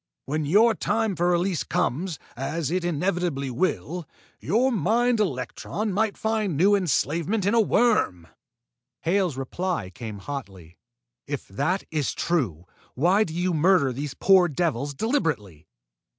When 0.25 0.45
your 0.47 0.73
time 0.73 1.15
for 1.15 1.29
release 1.29 1.63
comes, 1.63 2.17
as 2.35 2.71
it 2.71 2.83
inevitably 2.83 3.51
will, 3.51 4.07
your 4.39 4.71
mind 4.71 5.19
electron 5.19 5.93
might 5.93 6.17
find 6.17 6.57
new 6.57 6.73
enslavement 6.73 7.45
in 7.45 7.53
a 7.53 7.61
worm!" 7.61 8.27
Hale's 9.01 9.37
reply 9.37 9.91
came 9.91 10.17
hotly. 10.17 10.75
"If 11.27 11.47
that 11.49 11.83
is 11.91 12.15
true, 12.15 12.65
why 12.95 13.23
do 13.23 13.35
you 13.35 13.53
murder 13.53 13.93
these 13.93 14.15
poor 14.15 14.47
devils 14.47 14.95
deliberately!" 14.95 15.67